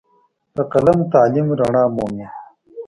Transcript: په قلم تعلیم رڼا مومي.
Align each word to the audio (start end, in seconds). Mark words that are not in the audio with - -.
په 0.53 0.61
قلم 0.71 0.99
تعلیم 1.13 1.47
رڼا 1.59 1.83
مومي. 1.95 2.27